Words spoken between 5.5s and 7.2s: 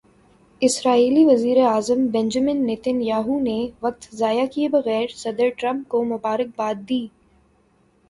Trump کو مبارک باد دی۔